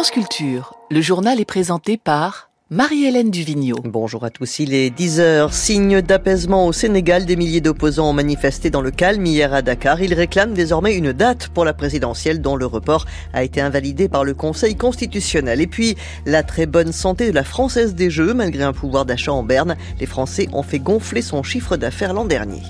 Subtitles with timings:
[0.00, 3.76] France Culture, le journal est présenté par Marie-Hélène Duvigneau.
[3.84, 5.52] Bonjour à tous, il est 10h.
[5.52, 10.00] Signe d'apaisement au Sénégal, des milliers d'opposants ont manifesté dans le calme hier à Dakar.
[10.00, 13.04] Ils réclament désormais une date pour la présidentielle dont le report
[13.34, 15.60] a été invalidé par le Conseil constitutionnel.
[15.60, 19.34] Et puis, la très bonne santé de la Française des Jeux, malgré un pouvoir d'achat
[19.34, 22.62] en berne, les Français ont fait gonfler son chiffre d'affaires l'an dernier.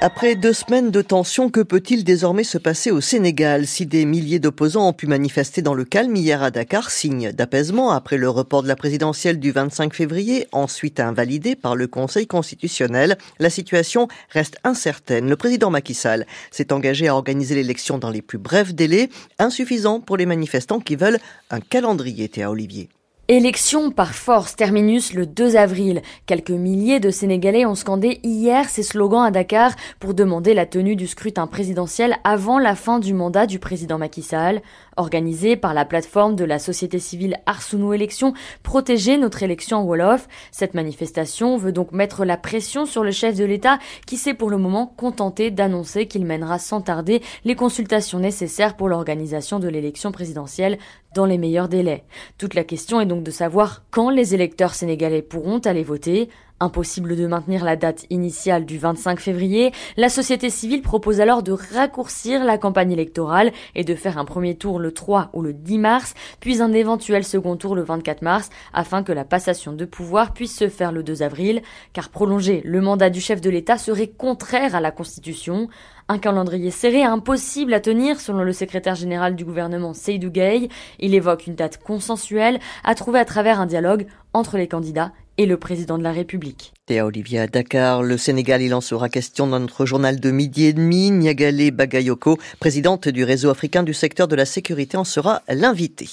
[0.00, 4.38] Après deux semaines de tension, que peut-il désormais se passer au Sénégal Si des milliers
[4.38, 8.62] d'opposants ont pu manifester dans le calme hier à Dakar, signe d'apaisement après le report
[8.62, 14.58] de la présidentielle du 25 février, ensuite invalidé par le Conseil constitutionnel, la situation reste
[14.62, 15.28] incertaine.
[15.28, 19.08] Le président Macky Sall s'est engagé à organiser l'élection dans les plus brefs délais,
[19.40, 21.18] insuffisant pour les manifestants qui veulent
[21.50, 22.88] un calendrier, Théa Olivier.
[23.30, 26.00] Élection par force, terminus le 2 avril.
[26.24, 30.96] Quelques milliers de Sénégalais ont scandé hier ces slogans à Dakar pour demander la tenue
[30.96, 34.62] du scrutin présidentiel avant la fin du mandat du président Macky Sall.
[34.96, 40.26] Organisé par la plateforme de la société civile Arsounou Élections, protéger notre élection en Wolof.
[40.50, 44.48] Cette manifestation veut donc mettre la pression sur le chef de l'État qui s'est pour
[44.48, 50.12] le moment contenté d'annoncer qu'il mènera sans tarder les consultations nécessaires pour l'organisation de l'élection
[50.12, 50.78] présidentielle
[51.14, 52.04] dans les meilleurs délais.
[52.36, 56.28] Toute la question est donc de savoir quand les électeurs sénégalais pourront aller voter.
[56.60, 61.52] Impossible de maintenir la date initiale du 25 février, la société civile propose alors de
[61.52, 65.78] raccourcir la campagne électorale et de faire un premier tour le 3 ou le 10
[65.78, 70.32] mars, puis un éventuel second tour le 24 mars, afin que la passation de pouvoir
[70.32, 74.08] puisse se faire le 2 avril, car prolonger le mandat du chef de l'État serait
[74.08, 75.68] contraire à la Constitution.
[76.08, 80.70] Un calendrier serré impossible à tenir selon le secrétaire général du gouvernement Seydou Gueye.
[80.98, 85.46] Il évoque une date consensuelle à trouver à travers un dialogue entre les candidats et
[85.46, 86.74] le président de la République.
[86.86, 90.64] Théa Olivier à Dakar, le Sénégal, il en sera question dans notre journal de midi
[90.66, 91.12] et demi.
[91.12, 96.08] Niagale Bagayoko, présidente du réseau africain du secteur de la sécurité, en sera l'invité.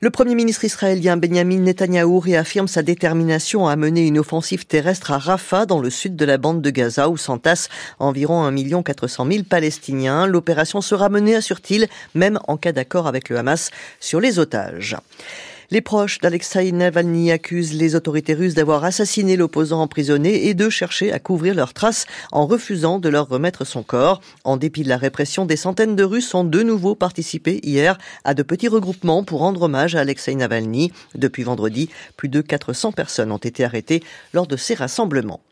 [0.00, 5.18] Le premier ministre israélien Benjamin Netanyahou réaffirme sa détermination à mener une offensive terrestre à
[5.18, 7.68] Rafah, dans le sud de la bande de Gaza, où s'entassent
[8.00, 10.26] environ 1 400 000 Palestiniens.
[10.26, 13.70] L'opération sera menée, assure-t-il, même en cas d'accord avec le Hamas
[14.00, 14.96] sur les otages.
[15.70, 21.12] Les proches d'Alexei Navalny accusent les autorités russes d'avoir assassiné l'opposant emprisonné et de chercher
[21.12, 24.22] à couvrir leurs traces en refusant de leur remettre son corps.
[24.44, 28.32] En dépit de la répression, des centaines de Russes ont de nouveau participé hier à
[28.32, 30.90] de petits regroupements pour rendre hommage à Alexei Navalny.
[31.14, 34.02] Depuis vendredi, plus de 400 personnes ont été arrêtées
[34.32, 35.42] lors de ces rassemblements.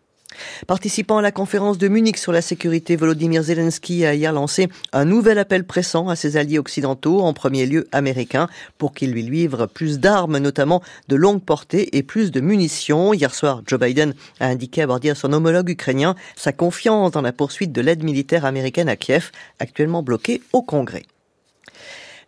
[0.67, 5.05] Participant à la conférence de Munich sur la sécurité, Volodymyr Zelensky a hier lancé un
[5.05, 8.49] nouvel appel pressant à ses alliés occidentaux, en premier lieu américains,
[8.79, 13.15] pour qu'ils lui livrent plus d'armes, notamment de longue portée et plus de munitions.
[13.15, 17.23] Hier soir, Joe Biden a indiqué avoir dit à son homologue ukrainien sa confiance dans
[17.23, 21.05] la poursuite de l'aide militaire américaine à Kiev, actuellement bloquée au Congrès.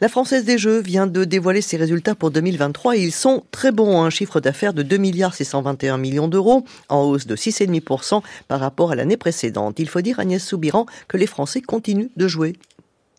[0.00, 3.72] La Française des Jeux vient de dévoiler ses résultats pour 2023 et ils sont très
[3.72, 4.00] bons.
[4.00, 8.92] Un chiffre d'affaires de 2 milliards 621 millions d'euros, en hausse de 6,5% par rapport
[8.92, 9.80] à l'année précédente.
[9.80, 12.52] Il faut dire, Agnès Soubiran, que les Français continuent de jouer.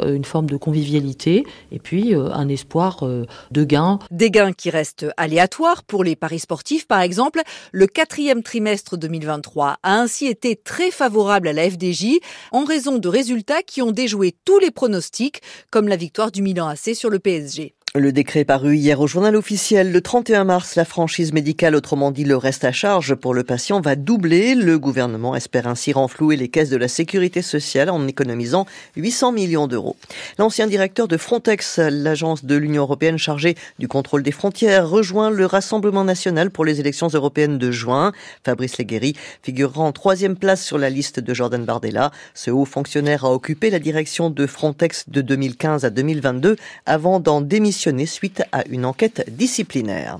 [0.00, 3.98] euh, une forme de convivialité et puis euh, un espoir euh, de gains.
[4.10, 7.42] Des gains qui restent aléatoires pour les paris sportifs, par exemple.
[7.72, 12.18] Le quatrième trimestre 2023 a ainsi été très favorable à la FDJ
[12.52, 15.40] en raison de résultats qui ont déjoué tous les pronostics,
[15.70, 17.74] comme la victoire du Milan AC sur le PSG.
[17.96, 22.24] Le décret paru hier au journal officiel le 31 mars, la franchise médicale, autrement dit
[22.24, 24.56] le reste à charge pour le patient, va doubler.
[24.56, 28.66] Le gouvernement espère ainsi renflouer les caisses de la sécurité sociale en économisant
[28.96, 29.94] 800 millions d'euros.
[30.40, 35.46] L'ancien directeur de Frontex, l'agence de l'Union européenne chargée du contrôle des frontières, rejoint le
[35.46, 38.10] Rassemblement national pour les élections européennes de juin.
[38.42, 42.10] Fabrice Leguéry figurera en troisième place sur la liste de Jordan Bardella.
[42.34, 47.40] Ce haut fonctionnaire a occupé la direction de Frontex de 2015 à 2022 avant d'en
[47.40, 50.18] démissionner suite à une enquête disciplinaire.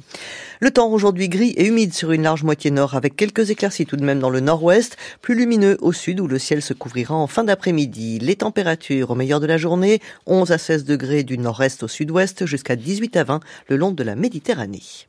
[0.60, 3.96] Le temps aujourd'hui gris et humide sur une large moitié nord avec quelques éclaircies tout
[3.96, 7.26] de même dans le nord-ouest, plus lumineux au sud où le ciel se couvrira en
[7.26, 8.18] fin d'après-midi.
[8.20, 12.46] Les températures au meilleur de la journée, 11 à 16 degrés du nord-est au sud-ouest
[12.46, 15.06] jusqu'à 18 à 20 le long de la Méditerranée.